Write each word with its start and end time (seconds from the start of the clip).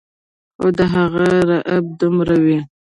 خو 0.57 0.67
د 0.77 0.79
هغو 0.93 1.23
رعب 1.49 1.85
دومره 1.99 2.35
وي 2.43 2.59